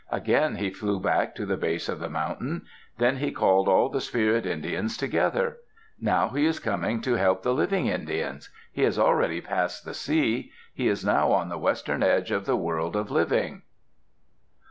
[0.09, 2.65] Again he flew back to the base of the mountain.
[2.97, 5.57] Then he called all the spirit Indians together.
[5.99, 8.49] Now he is coming to help the living Indians.
[8.71, 10.49] He has already passed the sea.
[10.73, 13.61] He is now on the western edge of the world of living.